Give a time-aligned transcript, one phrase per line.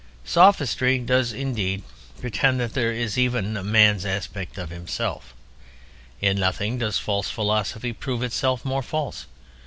[0.25, 1.83] Sophistry does indeed
[2.19, 5.35] pretend that there is even a man's "aspect" of himself.
[6.19, 9.27] In nothing does false philosophy prove itself more false.